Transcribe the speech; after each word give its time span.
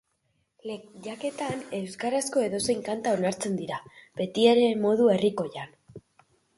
Lehiaketan 0.69 1.61
euskarazko 1.81 2.47
edozein 2.47 2.83
kanta 2.89 3.13
onartzen 3.21 3.63
dira, 3.63 3.81
betiere 4.25 4.69
modu 4.85 5.15
herrikoian. 5.17 5.81